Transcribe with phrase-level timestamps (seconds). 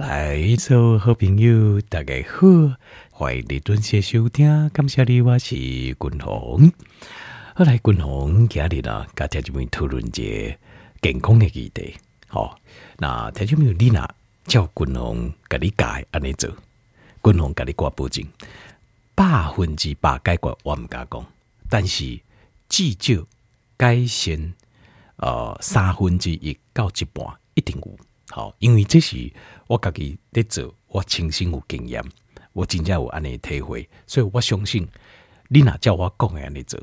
[0.00, 2.74] 来，所有好朋友，大家好，
[3.10, 4.70] 欢迎你准时收听。
[4.70, 6.72] 感谢你，我是君鸿。
[7.54, 10.56] 好来君鸿今日呢，跟听众朋友讨论一个
[11.02, 11.94] 健康的议题。
[12.28, 12.58] 好，
[12.96, 14.08] 那听众朋友你呢，
[14.46, 16.48] 叫君鸿跟你改安尼做，
[17.22, 18.24] 君鸿跟你挂保证，
[19.14, 21.26] 百分之百解决我唔敢讲，
[21.68, 22.18] 但是
[22.70, 23.22] 至少
[23.76, 24.54] 改善
[25.16, 27.98] 呃三分之一到一半一定有。
[28.30, 29.30] 好，因为这是
[29.70, 32.04] 我家己在做，我亲身有经验，
[32.52, 34.84] 我真正有安尼体会，所以我相信
[35.46, 36.80] 你若叫我讲安尼做，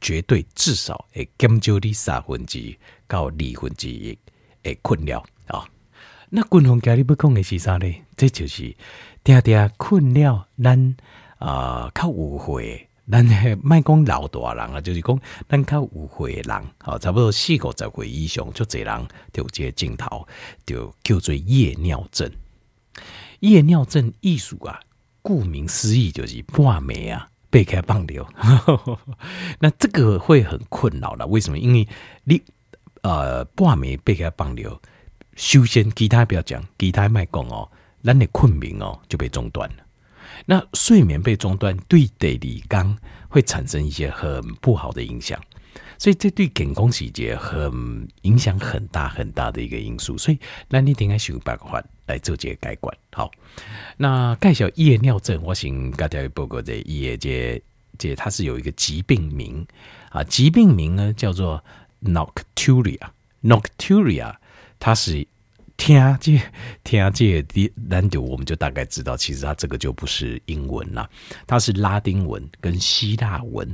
[0.00, 2.76] 绝对至少会减少你三分之一
[3.06, 4.18] 到二分之一
[4.64, 5.64] 的困扰啊。
[6.30, 7.94] 那军方家你要讲的是啥呢？
[8.16, 8.76] 这就是
[9.22, 10.96] 定定困扰咱
[11.38, 12.88] 啊，较有会。
[13.10, 13.24] 咱
[13.62, 20.26] 卖讲老大人啊，就是讲咱较有岁诶人，好，差不多四五十岁以上，就这人就有这个镜头，
[20.64, 22.30] 就叫做夜尿症。
[23.40, 24.80] 夜尿症意思啊，
[25.20, 28.26] 顾名思义就是半暝啊，被开放流。
[29.60, 31.58] 那这个会很困扰的，为什么？
[31.58, 31.86] 因为
[32.24, 32.40] 你
[33.02, 34.80] 呃半暝被开放流，
[35.36, 37.70] 首先其他不要讲，其他卖讲哦，
[38.02, 39.83] 咱的困眠哦就被中断了。
[40.46, 42.96] 那睡眠被中断，对第二天
[43.28, 45.40] 会产生一些很不好的影响，
[45.98, 50.16] 所以这对健康细节很影响很大很大的一个因素。
[50.18, 52.96] 所以，那你应该想办法来做这个改观。
[53.12, 53.30] 好，
[53.96, 57.60] 那介绍夜尿症，我先刚才报告的夜这
[57.98, 59.66] 这它是有一个疾病名
[60.10, 61.64] 啊，疾病名呢叫做
[62.02, 64.36] Nocturia，Nocturia，
[64.78, 65.26] 它是。
[65.76, 66.40] 听这
[66.82, 71.08] 听这的难度，我们就大概知道，其实它这个就不是英文啦，
[71.46, 73.70] 它是拉丁文跟希腊文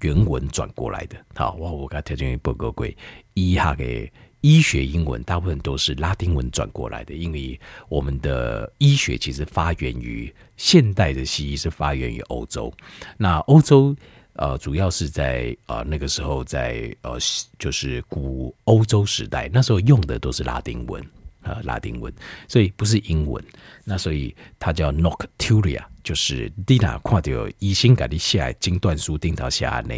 [0.00, 1.16] 原文转过来的。
[1.34, 2.86] 好，我我刚才条件报告过，
[3.34, 4.10] 医下嘅
[4.40, 12.70] 医学英文大部分都是拉丁文转过来的，因为我们的医学其实发源于现代的西医是发源于欧洲，
[13.16, 13.96] 那欧洲
[14.34, 17.16] 呃主要是在呃那个时候在呃
[17.58, 21.02] 就是古欧洲时代，那时候用的都是拉丁文。
[21.44, 22.12] 呃，拉丁文，
[22.48, 23.42] 所以不是英文。
[23.84, 29.94] 那所以它叫 Nocturia，就是你哪看到医生给你写的诊断书顶头写呢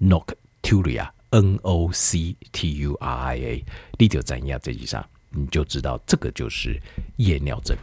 [0.00, 3.64] Nocturia，N O C T U R I A，
[3.98, 6.80] 你就怎样这几上，你就知道这个就是
[7.16, 7.76] 夜尿症。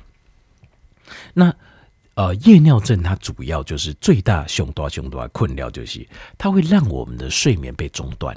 [1.34, 1.56] 那
[2.16, 8.36] 呃，夜尿症它主要就是最大、凶多、凶多困扰就是它会让我们的睡眠被中断。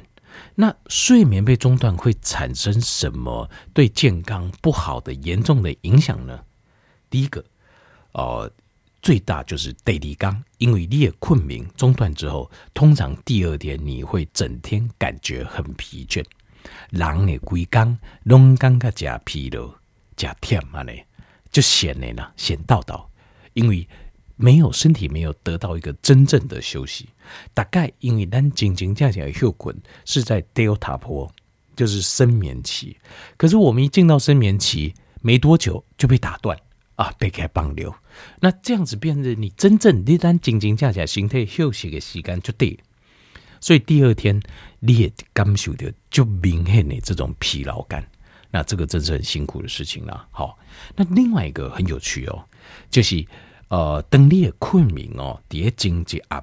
[0.55, 6.41] 那睡眠被中断会产生什么对健康不好的严重的影响呢？
[7.09, 7.45] 第一个，
[8.13, 8.51] 呃，
[9.01, 16.25] 最大就是第二天，因为你的困眠中断之后，通常第二天你会整天感觉很疲倦，
[16.91, 19.73] 人的规工拢感觉加疲劳、
[20.17, 20.93] 加忝啊呢，
[21.51, 23.11] 就显呢呢显到到，
[23.55, 23.89] 因为。
[24.41, 27.09] 没有身体没有得到一个真正的休息，
[27.53, 31.29] 大概因为咱真真正正的休困是在 Delta 波，
[31.75, 32.97] 就是深眠期。
[33.37, 36.57] 可是我们一进到深眠期，没多久就被打断
[36.95, 37.93] 啊，被开放流。
[38.39, 42.79] 那这样子变成你真正你咱真真正正身体休息的时间就对，
[43.61, 44.41] 所以第二天
[44.79, 48.09] 你也感受到就明显的这种疲劳感。
[48.53, 50.29] 那这个真是很辛苦的事情了。
[50.31, 50.57] 好，
[50.95, 52.45] 那另外一个很有趣哦，
[52.89, 53.27] 就是。
[53.69, 56.43] 呃，当你的困眠哦，第一经济暗，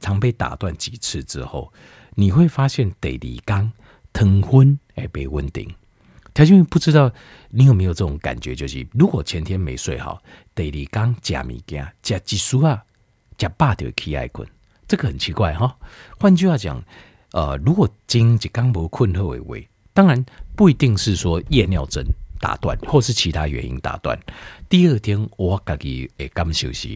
[0.00, 1.72] 常被打断几次之后，
[2.14, 3.72] 你会发现第二天
[4.12, 5.68] 糖分会被稳定。
[6.34, 7.10] 条件不知道
[7.50, 10.22] 你有没有这种感觉，就是如果前天没睡好，
[10.54, 12.84] 第二天吃物件吃激素啊，
[13.36, 14.46] 吃饱就起来困，
[14.86, 15.76] 这个很奇怪哈。
[16.20, 16.80] 换句话讲，
[17.32, 20.24] 呃，如果经济刚不困后为为，当然
[20.54, 22.04] 不一定是说夜尿症。
[22.38, 24.18] 打断，或是其他原因打断。
[24.68, 26.88] 第二天我自己会感受是，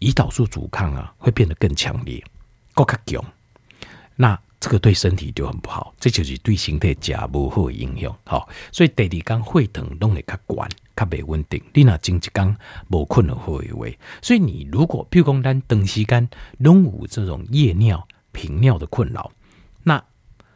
[0.00, 2.22] 胰岛素阻抗啊会变得更强烈，
[2.74, 3.24] 更加强。
[4.16, 8.16] 那这个对身体就很不好，这就是对身体加不好的影响。
[8.24, 11.62] 好，所以第二天血糖拢会较悬，较袂稳定。
[11.74, 12.56] 你若前一天
[12.88, 16.28] 无困了会为，所以你如果譬如讲咱长时间
[16.58, 19.30] 拢有这种夜尿、频尿的困扰，
[19.82, 20.02] 那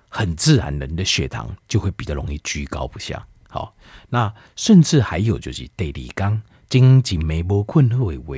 [0.09, 3.26] 很自然人的血糖就会比较容易居高不下。
[3.49, 3.75] 好，
[4.11, 8.37] 那甚至还有就是第二天，真正没无困好的话，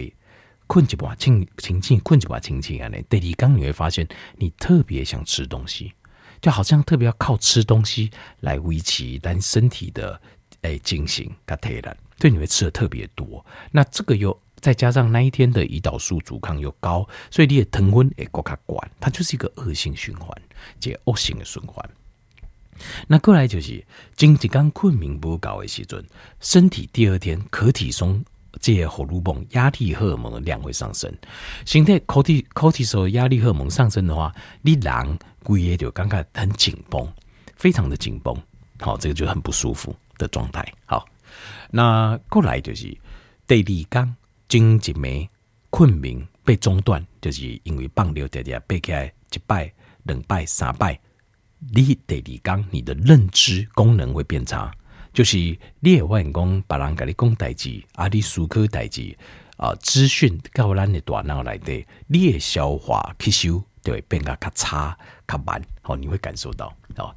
[0.68, 2.86] 困一半清清清，困一半清清啊！
[2.88, 5.92] 呢，第二天你会发现你特别想吃东西，
[6.40, 10.20] 就好像特别要靠吃东西来维持咱身体的
[10.62, 13.44] 诶进行跟体能，对，你会吃的特别多。
[13.72, 20.30] 那这个又再加上那一天的胰岛素阻抗又高，所以你的糖分也过卡管，它就是一个恶性循环，
[20.78, 21.90] 这恶性的循环。
[23.06, 23.84] 那过来就是，
[24.16, 26.04] 经济刚困眠不够的时阵，
[26.40, 28.24] 身体第二天可体松
[28.60, 31.12] 这些荷尔蒙、压力荷尔蒙的量会上升。
[31.64, 37.06] 身体可体可体松压力荷尔蒙上升的话，你人规个就感觉很紧绷，
[37.56, 38.36] 非常的紧绷。
[38.80, 40.66] 好，这个就很不舒服的状态。
[40.86, 41.06] 好，
[41.70, 42.86] 那过来就是
[43.46, 44.16] 第二天，
[44.48, 45.28] 经济没
[45.68, 49.72] 困眠被中断，就是因为放尿直直背起来一摆、
[50.04, 50.98] 两摆、三摆。
[51.72, 52.22] 你第二
[52.56, 54.72] 天，你的认知功能会变差，
[55.12, 55.36] 就是
[55.80, 59.16] 你会发现讲别人跟你讲代志，啊，你思考代志
[59.58, 64.96] 啊，资讯到咱的大脑来的，你的消化吸收就会变得较差、
[65.28, 67.14] 较慢，好，你会感受到哦。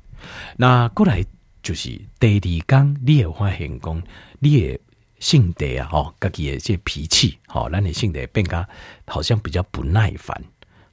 [0.58, 1.24] 那过来
[1.62, 1.90] 就是
[2.20, 4.04] 第二天，你会发现讲
[4.40, 4.80] 你的
[5.20, 8.68] 性格啊，吼，家己的这脾气，吼，咱的性格变得
[9.06, 10.44] 好像比较不耐烦。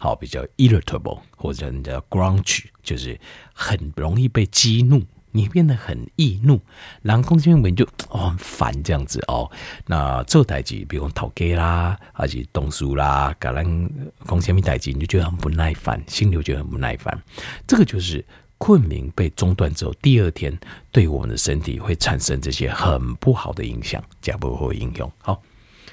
[0.03, 3.21] 好，比较 irritable 或者人家 grunge，就是
[3.53, 6.59] 很容易被激怒，你变得很易怒，
[7.03, 9.51] 然后公司面就哦很烦这样子哦。
[9.87, 17.23] 那做代志，比如讨价啦，还是动书啦，搞人公司面代志，你就觉得很不耐烦，心里就觉得很不耐烦。
[17.67, 18.25] 这个就是
[18.57, 20.59] 困眠被中断之后，第二天
[20.91, 25.13] 对我们的身体会产生这些很不好的影响，加不会应用。
[25.19, 25.43] 好，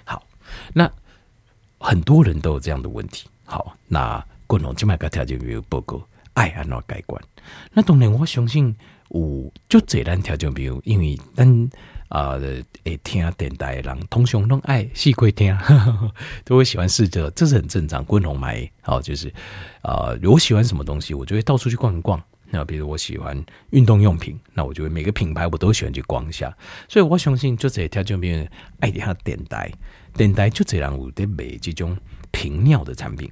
[0.05, 0.25] 好，
[0.73, 0.89] 那
[1.77, 3.27] 很多人都有这样的问题。
[3.49, 7.21] 好，那共同今麦个条件比如报告，爱安怎改观？
[7.71, 8.75] 那当然，我相信
[9.09, 11.69] 有就这单条件比如，因为咱
[12.09, 12.37] 啊，
[12.83, 15.57] 会听电台的人通常拢爱细块听，
[16.43, 18.03] 都会喜欢试着，这是很正常。
[18.03, 19.29] 共同买好，就是
[19.81, 22.21] 啊、呃，我喜欢什么东西，我就会到处去逛一逛。
[22.49, 26.53] 那比如我喜欢运动用品，那我就会每个品牌我都喜欢去逛一下。
[26.89, 28.45] 所以我相信就这条件比如，
[28.79, 29.71] 爱听电台，
[30.13, 31.97] 电台就这样有在卖这种。
[32.31, 33.31] 平尿的产品，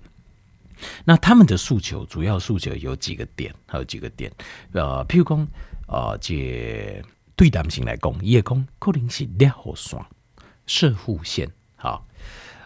[1.03, 4.31] 那他们的诉求主要诉求有几个点，还有几个点，
[4.73, 5.47] 呃，譬如讲，
[5.87, 7.03] 呃，这
[7.35, 10.05] 对男性来讲，也讲可能是尿酸、
[10.65, 12.05] 射护腺，好，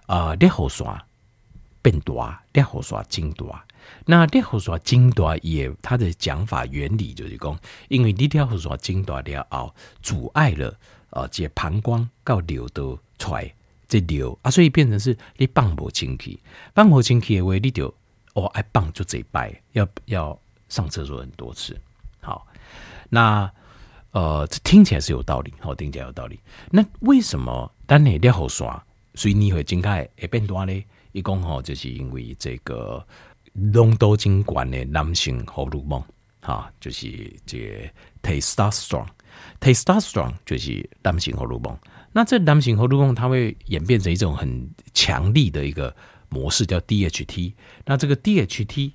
[0.07, 1.01] 啊，尿酸
[1.81, 3.65] 变大，尿酸增大，
[4.05, 10.77] 那尿酸增大也，它的讲法原理就是讲，因为你尿酸增大了后，阻碍了，
[11.11, 13.53] 呃，这膀胱到尿道出来。
[13.89, 16.39] 这流啊，所以变成是你放不进去，
[16.75, 17.93] 放不进去的话，你就
[18.35, 20.39] 哦爱放就这摆，要要
[20.69, 21.77] 上厕所很多次。
[22.21, 22.47] 好，
[23.09, 23.51] 那
[24.11, 26.39] 呃，这听起来是有道理，好，听起来有道理。
[26.69, 28.79] 那为什么当你尿酸，
[29.15, 30.85] 所以你会增加会变多呢？
[31.11, 33.03] 一共吼，就是因为这个
[33.53, 36.03] 浓度真高的男性荷尔蒙，
[36.49, 37.87] 哈，就是这
[38.23, 41.77] testosterone，testosterone 就是男性荷尔蒙。
[42.11, 45.95] 那这男性荷尔蒙它会演变成一种很强力的一个
[46.29, 47.53] 模式，叫 DHT。
[47.85, 48.93] 那这个 DHT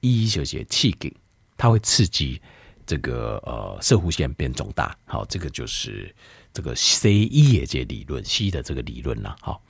[0.00, 1.14] 一一小节气给
[1.58, 2.40] 它会刺激
[2.86, 4.96] 这个呃射护腺变肿大。
[5.04, 6.14] 好，这个就是
[6.54, 9.36] 这个 C 一业界理论 C 的这个理论了。
[9.42, 9.62] 好，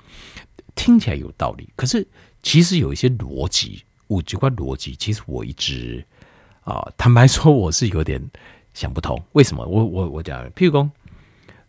[0.77, 2.07] 听起来有道理，可是
[2.45, 6.07] 其实有一些逻辑，五几块逻辑，其实我一直
[6.67, 8.21] 啊、坦白说我是有点
[8.75, 9.65] 想不通，为什么？
[9.65, 10.91] 我我我讲，譬如讲。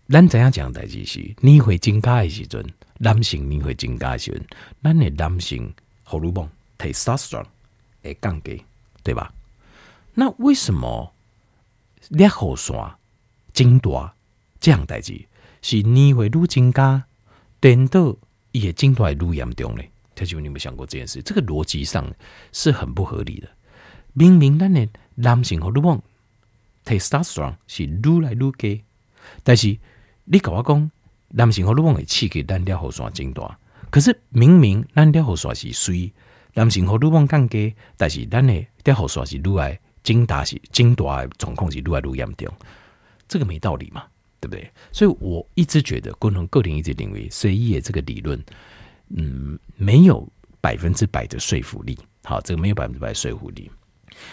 [0.09, 2.65] 咱怎样讲代志是，你会增加的时阵，
[2.97, 4.41] 男性你会增加的时阵，
[4.81, 5.71] 咱的男性
[6.03, 6.49] 荷尔蒙
[6.79, 7.45] testosterone
[8.01, 8.63] 会降低，
[9.03, 9.31] 对吧？
[10.13, 11.13] 那为什么
[12.07, 12.95] 尿酸
[13.53, 14.15] 增大
[14.61, 15.13] 这样代志
[15.61, 17.03] 是你会愈增加，
[17.59, 18.15] 等到
[18.53, 19.83] 也增大愈严重呢？
[20.15, 21.21] 他就你有没有想过这件事？
[21.21, 22.09] 这个逻辑上
[22.53, 23.49] 是很不合理的。
[24.19, 26.01] 明明咱的男性荷尔蒙
[26.83, 28.83] testosterone 是愈来愈低，
[29.43, 29.77] 但是
[30.23, 30.89] 你跟我讲，
[31.27, 33.55] 男性荷尔蒙会刺激咱尿酸增大，
[33.91, 36.11] 可是明明咱尿酸是水，
[36.55, 42.51] 男性荷尔蒙降低，但是咱的尿酸是愈来增大，是增大的状况是愈来愈严重，
[43.27, 44.03] 这个没道理嘛，
[44.39, 44.67] 对不对？
[44.91, 48.43] 所以我一直觉得，共同个人一直认为，C E 的这个理论，
[49.09, 50.27] 嗯，没有
[50.59, 51.95] 百分之百的说服力。
[52.23, 53.69] 好，这个没有百分之百的说服力。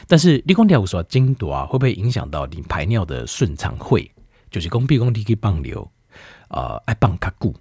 [0.06, 3.76] 但是，你讲尿酸增大会不会影响到你排尿的顺畅？
[3.76, 4.10] 会。
[4.50, 5.80] 就是讲，比如讲，你去放尿，
[6.46, 7.52] 啊、呃，爱放较久，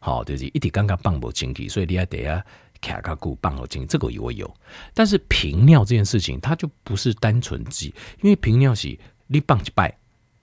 [0.00, 2.44] 好，就是一直刚刚放不清气，所以你要得啊，
[2.80, 4.52] 卡较久放好进，这个我有。
[4.92, 8.98] 但是频尿这件事情，它就不是单纯记，因为频尿是
[9.28, 9.96] 你放一摆，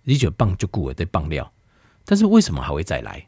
[0.03, 1.51] 你就放就久了得放尿，
[2.05, 3.27] 但是为什么还会再来？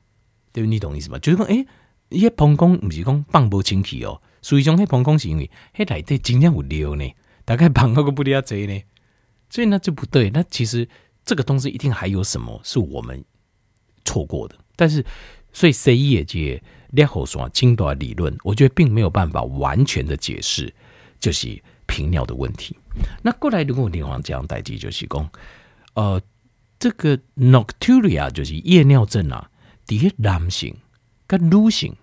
[0.53, 1.19] 对，你懂意思吗？
[1.19, 1.67] 就是讲，诶、欸，
[2.09, 7.05] 一膀胱不是讲放不清气哦，所以讲，迄膀胱是因为迄内底真正有尿呢，
[7.45, 8.81] 大概绑那个不离啊贼呢，
[9.49, 10.29] 所以那就不对。
[10.29, 10.87] 那其实。
[11.23, 13.23] 这个东西一定还有什么是我们
[14.03, 15.05] 错过的，但是
[15.53, 20.73] 所以 C 业界尿酸增大理论，我觉得并没有办法完全的解释，
[21.19, 22.75] 就是频尿的问题。
[23.21, 25.29] 那过来如果你往这样代替，就是讲
[25.93, 26.19] 呃，
[26.79, 29.51] 这个 nocturia 就是夜尿症啊，
[29.85, 30.75] 第一男性
[31.27, 31.95] 跟女性，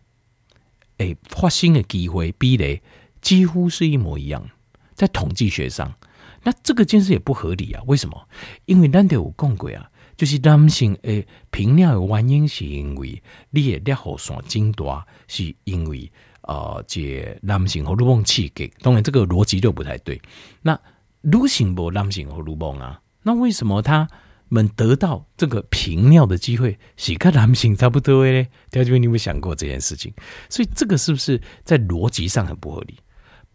[0.98, 2.80] 诶，发生的机会比例
[3.20, 4.48] 几乎是一模一样，
[4.98, 5.94] 在统计学上，
[6.42, 7.80] 那这个件事也不合理啊？
[7.86, 8.28] 为什么？
[8.64, 16.10] 因为咱都有讲过啊，就是男性诶频尿的原因是因为你的尿线增大，是因为
[16.42, 20.20] 呃，这男性荷尔蒙刺激，当然这个逻辑就不太对。
[20.62, 20.76] 那
[21.20, 24.08] 女性不男性荷尔蒙啊，那为什么他
[24.48, 28.46] 们得到这个频尿的机会是跟男性差不多的呢？
[28.72, 30.12] 条件你有没有想过这件事情？
[30.50, 32.98] 所以这个是不是在逻辑上很不合理？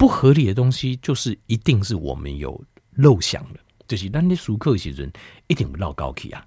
[0.04, 2.62] 不合理的东西就是一定是我们有
[2.96, 5.10] 漏想的，就是咱的熟客时阵
[5.48, 6.46] 一定有绕高起啊。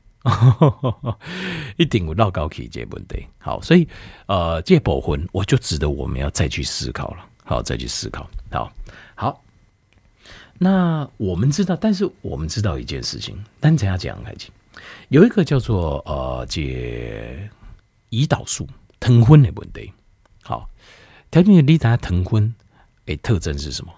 [1.78, 3.26] 一定有绕高起 这问题。
[3.38, 3.88] 好，所以
[4.26, 7.26] 呃，这部分我就值得我们要再去思考了。
[7.44, 8.28] 好，再去思考。
[8.50, 8.70] 好，
[9.14, 9.42] 好。
[10.58, 14.50] 那我们知道，但是我们知道一件事情，单怎样讲开始，
[15.08, 16.60] 有一个叫做呃，这
[18.10, 18.68] 胰岛素
[19.00, 19.90] 糖分的问题。
[20.42, 20.68] 好，
[21.30, 22.54] 条件你知道糖分
[23.06, 23.92] 诶特征是什么？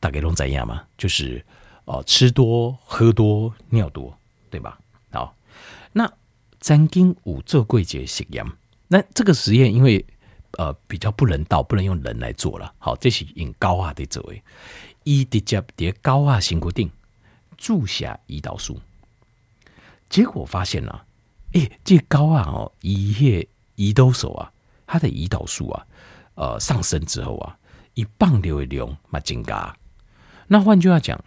[0.00, 0.84] 大概都怎样吗？
[0.96, 1.44] 就是
[1.86, 4.16] 哦、吃多、喝多、尿多，
[4.50, 4.78] 对吧？
[5.10, 5.34] 好。
[5.92, 6.12] 那
[6.60, 8.44] 曾经有做过实验，
[8.88, 10.04] 那这个实验因为
[10.58, 12.74] 呃比较不人道，不能用人来做了。
[12.78, 14.42] 好，这是用高压的作为，
[15.04, 16.90] 伊直接在高压身躯顶
[17.56, 18.80] 注下胰岛素，
[20.10, 21.06] 结果发现啊，
[21.52, 24.52] 诶、欸，这高压哦，一些胰岛素啊，
[24.86, 25.86] 它的胰岛素啊，
[26.34, 27.56] 呃上升之后啊，
[27.96, 29.76] 一放流的量嘛增加。
[30.46, 31.20] 那换句话讲，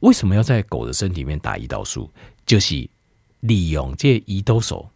[0.00, 2.10] 为什么要在狗的身体里面打胰岛素？
[2.44, 2.90] 就是。
[3.40, 4.86] 利用这胰岛素，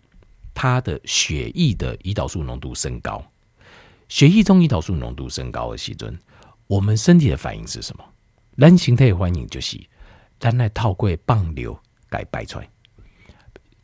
[0.52, 3.24] 它的血液的胰岛素浓度升高，
[4.06, 6.18] 血液中胰岛素浓度升高的时阵，
[6.66, 8.04] 我们身体的反应是什么？
[8.56, 9.80] 人形态的反应就是，
[10.38, 11.74] 咱来透过放尿
[12.10, 12.68] 给排出来，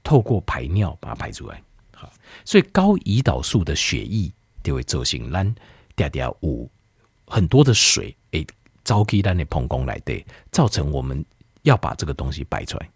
[0.03, 1.63] 透过排尿把它排出来。
[1.95, 2.13] 好，
[2.45, 4.31] 所以高胰岛素的血液
[4.63, 5.55] 就会造成咱
[5.97, 6.71] 嗲嗲有
[7.31, 8.47] 很多的水诶，
[8.85, 11.25] 招起咱的膀胱来对，造成我们
[11.63, 12.91] 要把这个东西排出来，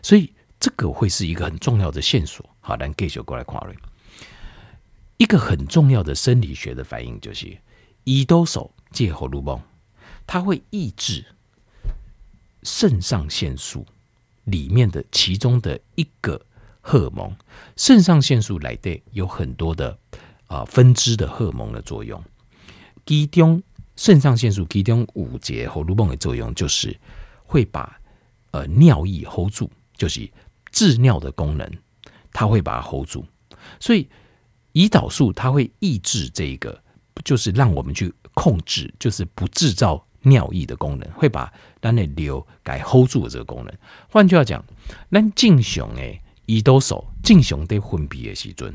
[0.00, 0.32] 所以。
[0.64, 2.48] 这个会是一个很重要的线索。
[2.60, 3.60] 好，咱继续过来看。
[5.16, 7.58] 一个很重要的生理学的反应就是，
[8.04, 9.60] 胰岛素借荷尔蒙，
[10.24, 11.24] 它会抑制
[12.62, 13.84] 肾上腺素
[14.44, 16.40] 里面的其中的一个
[16.80, 17.36] 荷尔蒙。
[17.76, 19.98] 肾上腺素来对有很多的
[20.46, 22.22] 啊分支的荷尔蒙的作用。
[23.04, 23.60] 其中
[23.96, 26.98] 肾上腺素其中五节荷尔蒙的作用就是
[27.44, 28.00] 会把
[28.50, 30.30] 呃尿液 hold 住，就是。
[30.74, 31.70] 制尿的功能，
[32.32, 33.22] 它会把它 hold 住，
[33.78, 34.08] 所以
[34.72, 36.82] 胰岛素它会抑制这个，
[37.26, 43.74] 就是让我们去控制，就是不制造尿液的功能，会把咱的尿给 hold 住的这个功能。
[44.08, 44.64] 换句话讲，
[45.10, 46.00] 咱正常的
[46.46, 48.74] 胰岛素正常的分泌的时阵，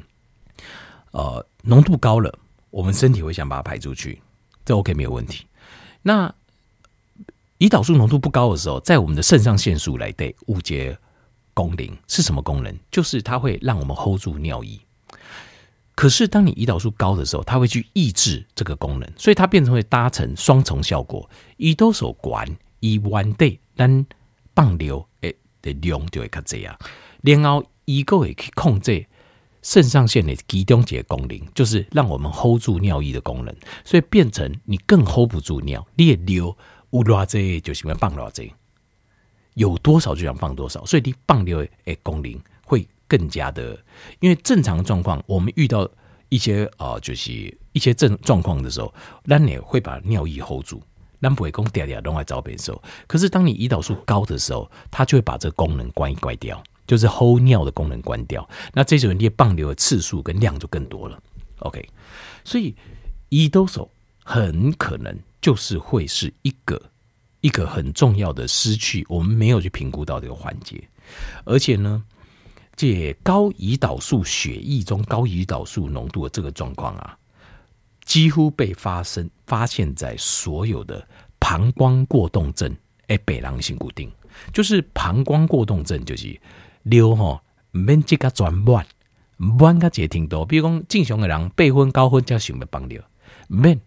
[1.14, 2.32] 呃，浓度高了，
[2.70, 4.22] 我们身体会想把它排出去，
[4.68, 5.48] 这 OK 没有问题。
[6.04, 6.36] 那
[7.58, 11.00] 胰岛素浓度不高的时候，在我们的肾上腺素来对误解。
[11.58, 12.72] 功能是什么功能？
[12.92, 14.80] 就是它会让我们 hold 住尿液。
[15.96, 21.28] 可是当你胰岛素高的时候，它会去抑制这个功能，所以它变成会达成双重效果。
[21.58, 22.48] 胰岛素管，
[22.80, 24.06] 一弯对，但
[24.54, 26.78] 放尿诶的量就会较这样。
[27.24, 29.08] 然后一个会去控制
[29.62, 33.56] 肾上腺的集中节功能，就是让我们 hold 住尿液的功能。
[33.84, 36.56] 所以变成你更 hold 不住尿，你的尿
[36.92, 38.54] 有偌济就喜欢放偌济。
[39.56, 43.78] 有多少就想放多少，所以你放尿的功能会更加的，
[44.20, 45.90] 因为正常状况，我们遇到
[46.30, 50.80] 一些啊、就是一些症状况的时候，那你会把尿液 hold 住，
[51.18, 52.80] 那不会讲嗲嗲弄来找别人。
[53.08, 58.50] 可是当你胰岛素高的时候，它就会把这个功能关一关掉，就是 hold 尿的功能关掉。
[58.74, 61.22] 那这时候你放尿的次数跟量就更多了。
[61.60, 61.88] OK，
[62.44, 62.74] 所以
[63.30, 63.88] 胰岛素
[64.24, 66.82] 很可能就是会是一个。
[67.42, 70.84] 一个很重要的失去，我们没有去评估到这个环节，
[71.46, 72.04] 而且呢，
[72.76, 77.16] 这高胰岛素血液中高胰岛素浓度的这个状况啊，
[78.04, 81.08] 几乎被发生发现在所有的
[81.40, 82.76] 膀胱过动症
[83.06, 84.12] 诶，北狼性固定，
[84.52, 86.38] 就是膀胱过动症，就是
[86.90, 87.42] 尿哈
[87.72, 88.86] 免即个转弯
[89.60, 93.02] 弯个节挺多，比如讲正常的人八分高分才想要放尿，
[93.48, 93.80] 免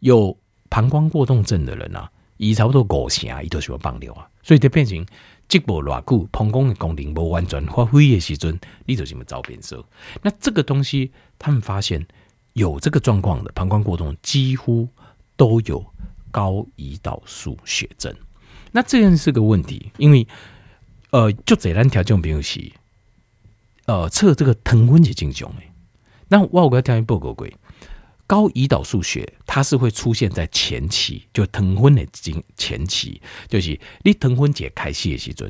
[0.00, 0.36] 有
[0.68, 2.10] 膀胱过动症的人啊。
[2.36, 5.06] 伊差不多五成，伊都想要放尿啊，所以就变成
[5.46, 9.82] 即无偌久，膀胱的功能无完全发挥的时阵，你就什么找变色。
[10.20, 12.04] 那这个东西，他们发现
[12.54, 14.88] 有这个状况的膀胱过动，几乎
[15.36, 15.84] 都有
[16.32, 18.12] 高胰岛素血症。
[18.72, 20.26] 那这样是个问题，因为
[21.14, 22.72] 呃，就这咱条件比如是，
[23.86, 25.62] 呃，测这个糖分是正常的。
[26.26, 27.46] 那我有个条件报告过，
[28.26, 35.48] 高胰岛素血它是会出现在前期，就糖分的经前期，就是你糖分解开始的时阵，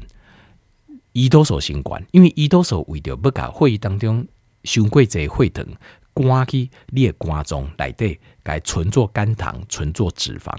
[1.15, 4.29] 胰岛素先关，因为胰岛素为了不搞血液当中
[4.65, 5.67] 伤过侪血糖，
[6.13, 10.55] 关去你的肝脏内底，该存做肝糖，存做脂肪。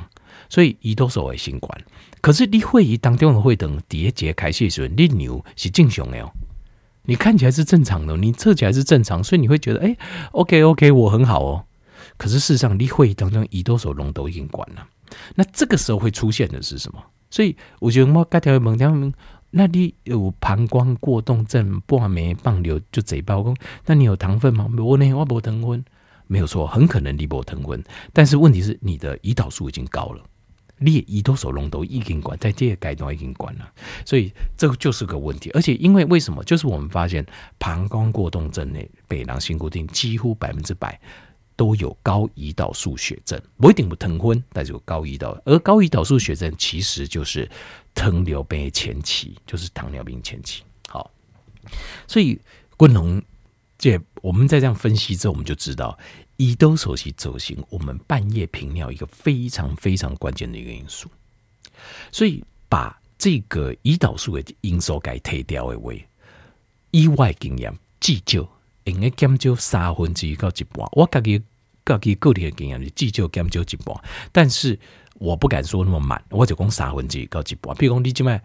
[0.50, 1.82] 所以胰岛素会先关，
[2.20, 6.30] 可是你会议当中的会等第一节开始的时候，你牛是正常的哦，
[7.04, 9.96] 你看起来是正常的，你测起来是正常，所以你会觉得哎、
[10.34, 11.64] ，OK OK，我很好哦。
[12.18, 14.86] 可是事实上，你会议当中胰岛素浓度已经管了，
[15.36, 17.02] 那这个时候会出现的是什么？
[17.32, 18.94] 所以我觉得我该条问条，
[19.52, 24.70] 那你有膀胱过动症、半霉棒瘤就这包公，那你有糖分吗？
[24.78, 25.84] 我呢，我没糖分。
[26.28, 30.24] 没有错，很可能你没糖分，但是问题是你的胰岛素已经高了，
[30.78, 33.72] 你胰岛素浓度已经管，在这个阶段已经管了，
[34.06, 35.52] 所以这个就是个问题。
[35.52, 36.44] 而且因为为什么？
[36.44, 37.26] 就是我们发现
[37.60, 41.00] 膀胱过动症的北囊性固定几乎百分之百
[41.56, 47.48] 都有高胰岛素血症，不一定不糖分，但是有高胰岛，而高胰岛素血症其实就是
[47.94, 50.64] 糖尿病前期，就是糖尿病前期。
[50.90, 51.12] 好，
[52.08, 52.42] 所以
[52.78, 53.22] 滚龙。
[53.78, 55.96] 这我们在这样分析之后，我们就知道
[56.38, 61.08] 胰岛素是造成我们半夜频尿一个非常非常关键的一个因素。
[62.12, 65.94] 所以把这个胰岛素的因素给退掉的话，
[66.90, 68.50] 意外经验至少
[68.86, 70.88] 应该减少三分之一到一半。
[70.94, 71.40] 我自己
[71.86, 73.96] 自己个人的经验是至少减少一半，
[74.32, 74.80] 但是
[75.20, 77.76] 我不敢说那么满，我就讲三分之一到一半。
[77.78, 78.42] 比如讲你今麦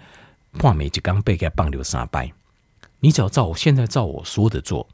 [0.58, 2.30] 半暝一缸背给放流三摆，
[2.98, 4.86] 你只要照我现在照我说的做。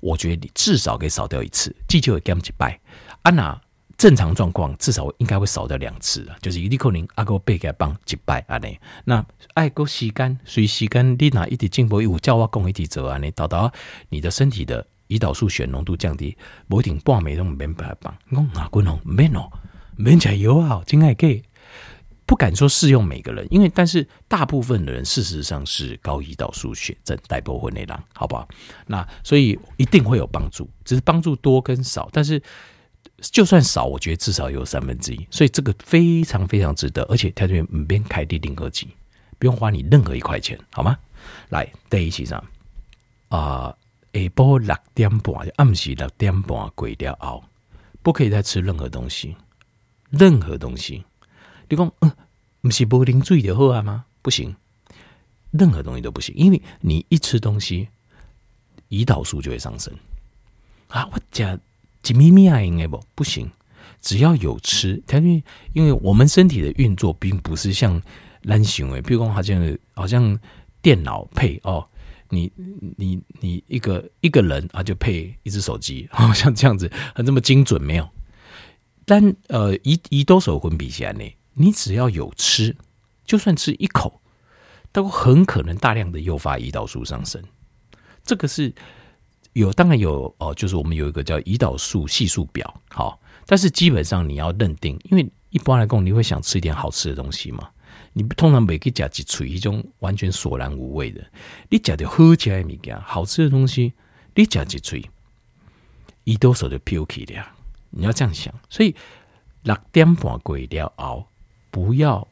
[0.00, 2.78] 我觉得你至少可以少掉一次，至少会减几拜。
[3.22, 3.60] 安娜
[3.96, 8.78] 正常状况至少应该会少掉两次啊，就是一粒可能阿哥背给帮几拜安尼。
[9.04, 9.24] 那
[9.54, 13.72] 爱个时间随时间你哪一点进步，有叫我讲一点走安尼，到到
[14.08, 16.36] 你的身体的胰岛素血浓度降低，
[16.68, 18.16] 不一定半暝都唔免白帮。
[18.30, 19.50] 我阿哥侬唔免哦，
[19.96, 21.42] 免加油啊，真爱给。
[22.28, 28.46] 不敢说适用每个人，因为但是大部分的人事实上是高胰岛素血症代波混内囊，好不好？
[28.86, 32.06] 那所以一定会有帮助，只是帮助多跟少。
[32.12, 32.40] 但是
[33.18, 37.02] 就算少，我觉得至少有三分之一，所以这个非常非常值得。
[37.04, 38.88] 而且他这边边开地零和机，
[39.38, 40.98] 不用花你任何一块钱，好吗？
[41.48, 42.44] 来，第一期上
[43.30, 43.74] 啊，
[44.12, 47.42] 下晡六点半，暗时六点半过掉后，
[48.02, 49.34] 不可以再吃任何东西，
[50.10, 51.02] 任何东西。
[51.68, 52.12] 你讲，嗯，
[52.62, 54.06] 不是不啉水就好啊吗？
[54.22, 54.54] 不行，
[55.50, 57.88] 任何东西都不行，因为你一吃东西，
[58.88, 59.94] 胰岛素就会上升
[60.88, 61.08] 啊！
[61.12, 61.58] 我讲
[62.02, 63.50] 几咪咪啊，应该不不行。
[64.00, 68.00] 只要有吃，因为因为我们身体的运作并不是像
[68.42, 70.38] 咱想的，比如讲好像好像
[70.80, 71.86] 电脑配哦，
[72.30, 72.50] 你
[72.96, 78.08] 你你一个一个人啊就配一只手机， 好像这样子，很这么精准没有？
[79.04, 81.24] 但呃，胰胰岛素分泌下呢？
[81.58, 82.76] 你只要有吃，
[83.24, 84.20] 就算吃一口，
[84.92, 87.42] 都很可能大量的诱发胰岛素上升。
[88.24, 88.72] 这个是
[89.52, 97.68] 有，当然有哦，就是我们有一个叫胰岛素系数表，好，但是基本上你要认定，因为一般来讲，你会想吃一点好吃的东西嘛？
[98.12, 101.24] 你通常每个夹几锤一种完全索然无味的，
[101.68, 103.92] 你夹的喝起来物件好吃的东西，
[104.34, 105.10] 你夹一嘴，
[106.24, 107.46] 胰岛素就飘起了，
[107.90, 108.54] 你要这样想。
[108.68, 108.94] 所以
[109.62, 111.26] 六点半过了后。
[111.70, 112.26] 不要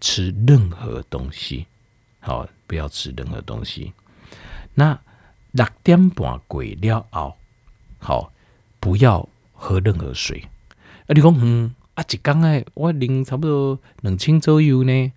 [0.00, 1.66] 吃任何东西，
[2.20, 3.92] 好，不要吃任何东西。
[4.74, 4.98] 那
[5.52, 7.36] 六点半过了后，
[7.98, 8.32] 好，
[8.78, 10.44] 不要喝任何水。
[11.06, 15.12] 啊，你讲嗯，啊，一缸哎，我啉差不多两千左右呢，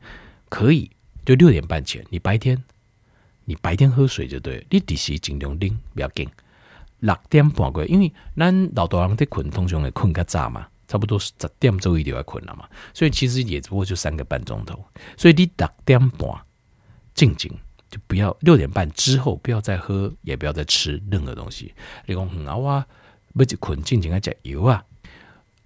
[0.49, 0.89] 可以，
[1.25, 2.03] 就六点半前。
[2.09, 2.63] 你白天，
[3.45, 6.27] 你白天喝水就对，你底时尽量啉，不要紧。
[6.99, 10.67] 六点半过，因为咱老大人在困，通常会困较早嘛。
[10.91, 14.77] 差不多十点钟一点就困了嘛，所以其实也只不过就三个半钟头，
[15.15, 16.45] 所以你六点半
[17.13, 17.49] 静静
[17.89, 21.73] 就不要六点半之后不要再喝，也不要再吃任何东西。
[22.05, 22.85] 你讲很熬啊，
[23.33, 24.83] 不就困静静来加油啊？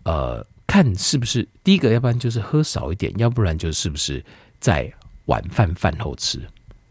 [0.04, 4.24] 呃，看是不是第一个，要不然就是喝少一点，要不然就是不是
[4.60, 4.94] 在
[5.26, 6.40] 晚饭饭后吃，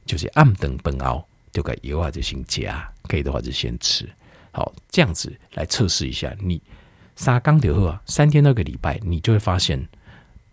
[0.04, 4.10] 就是暗等本熬就该油啊就先加，可以的话就先吃。
[4.50, 6.60] 好，这样子来测试一下你。
[7.16, 9.88] 三缸的话，三天那个礼拜，你就会发现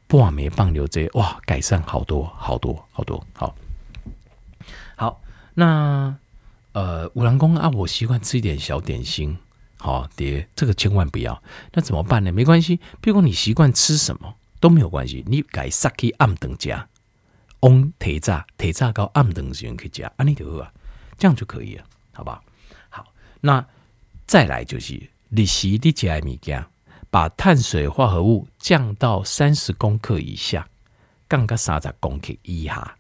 [0.08, 3.26] 半暝放流这哇，改善好多好多好多。
[3.34, 3.56] 好，
[4.96, 5.22] 好，
[5.54, 6.16] 那
[6.74, 9.38] 呃，五郎公啊，我习惯吃一点小点心，
[9.78, 11.42] 好，爹，这个千万不要。
[11.74, 12.32] 那怎么办呢？
[12.32, 16.88] 没关系，比如你习惯吃什么都没有关系，你改撒去暗等加
[17.62, 20.72] 翁提炸提炸到暗等时间可以加，安利就好啊，
[21.18, 22.42] 这样就可以了，好吧？
[22.90, 23.06] 好，
[23.42, 23.66] 那
[24.26, 25.02] 再来就是
[25.34, 26.66] 你时你食的物件，
[27.10, 30.68] 把碳水化合物降到三十公克以下，
[31.30, 32.98] 降到三十公克以下，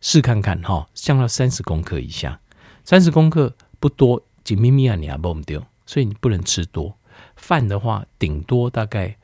[0.00, 2.40] 试看看哈，降到三十公克以下，
[2.82, 6.96] 三十公克不多，几咪咪啊，你还忘掉，所以你不能吃多。
[7.36, 9.14] 饭的话，顶多大概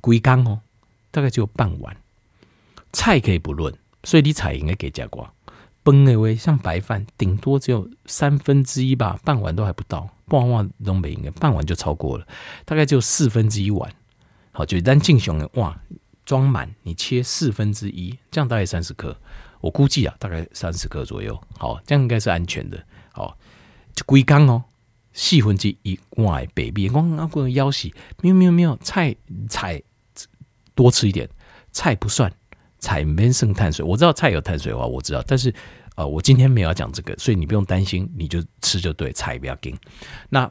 [0.00, 0.60] 几缸哦，
[1.10, 1.96] 大概只有半碗。
[2.92, 5.28] 菜可以不论，所以你菜应该给加光。
[5.82, 12.26] 崩那位像白饭，顶多只有三分之一吧，半碗都还不到，半碗都没应该，半碗就超过了，
[12.64, 13.90] 大概就四分之一碗。
[14.52, 15.80] 好，就单敬雄的哇，
[16.24, 19.16] 装满你切四分之一，这样大概三十克，
[19.60, 21.40] 我估计啊，大概三十克左右。
[21.56, 22.84] 好，这样应该是安全的。
[23.12, 23.36] 好，
[23.94, 24.64] 就龟缸哦。
[25.12, 27.90] 四分之一碗北边，光阿公要死，
[28.22, 29.14] 没有没有没有，菜
[29.48, 29.82] 菜
[30.72, 31.28] 多吃一点，
[31.72, 32.32] 菜不算，
[32.80, 33.84] 菜没剩碳水。
[33.84, 35.54] 我知道菜有碳水化，我知道，但是
[35.94, 39.78] 呃，我今天没有要讲这个，所以你不用担心，你就吃就对，菜不要紧。
[40.28, 40.44] 那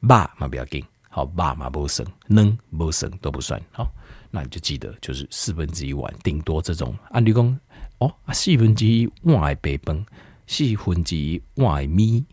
[0.00, 3.60] 肉嘛不要紧，好肉嘛不剩，能不剩都不算。
[3.70, 3.86] 好，
[4.30, 6.92] 那你就记得就是四分之一碗，顶多这种。
[7.10, 7.60] 按理讲
[7.98, 10.04] 哦，四分之一碗白饭，
[10.46, 12.24] 四分之一碗米。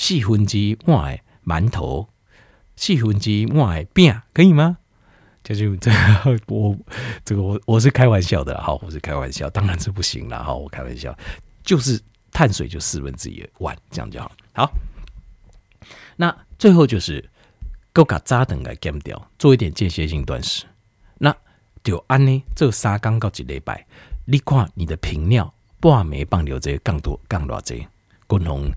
[0.00, 2.08] 四分之一碗的馒头，
[2.76, 4.78] 四分之一碗的饼，可以吗？
[5.48, 6.76] 这就这个，我
[7.24, 11.16] 这个我我是开玩笑的，好，我是开玩笑，当然是不行了，好，我开玩笑，
[11.64, 11.98] 就是
[12.30, 14.30] 碳水就四分之一碗，这样就好。
[14.52, 14.70] 好，
[16.16, 17.26] 那最后就是
[17.94, 20.66] 够把渣等给减掉，做一点间歇性断食。
[21.16, 21.34] 那
[21.82, 23.86] 就安呢，这三缸到一礼拜，
[24.26, 27.88] 你看你的频尿半枚棒流这些更多更多这些
[28.26, 28.70] 共同。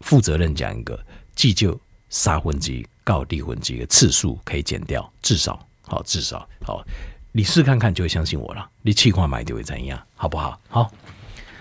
[0.00, 0.98] 负责任讲一个，
[1.36, 6.84] 既就三分之一到六分之一的次数可以减掉，至少好，至少好，
[7.32, 8.70] 你试看看就会相信我了。
[8.80, 10.60] 你气块买就会怎样，好不好？
[10.68, 10.92] 好，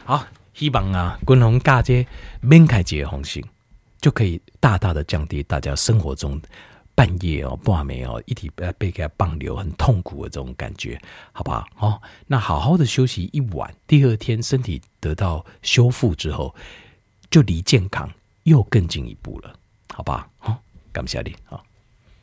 [0.06, 2.06] 好，希望啊，共同大家
[2.39, 3.44] 免开这个红心，
[4.00, 6.39] 就可以大大的降低大家生活中
[6.94, 11.68] 半夜哦、半夜哦，一体被给棒流很痛苦的这种感觉，好不好？
[11.74, 16.54] 好，那好好的休息一晚，第二天身体得到修复之后，
[17.32, 18.08] 就离健康。
[18.44, 19.54] 又更进一步了，
[19.94, 20.28] 好吧？
[20.39, 20.58] 好，
[20.92, 21.63] 感谢你，好。